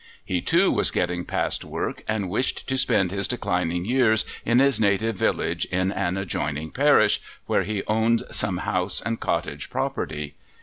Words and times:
He, 0.25 0.41
too, 0.41 0.71
was 0.71 0.89
getting 0.89 1.25
past 1.25 1.63
work 1.63 2.03
and 2.07 2.27
wished 2.27 2.67
to 2.67 2.75
spend 2.75 3.11
his 3.11 3.27
declining 3.27 3.85
years 3.85 4.25
in 4.43 4.57
his 4.57 4.79
native 4.79 5.15
village 5.15 5.65
in 5.65 5.91
an 5.91 6.17
adjoining 6.17 6.71
parish, 6.71 7.21
where 7.45 7.61
he 7.61 7.83
owned 7.85 8.23
some 8.31 8.57
house 8.65 9.01
and 9.03 9.19
cottage 9.19 9.69
property. 9.69 10.33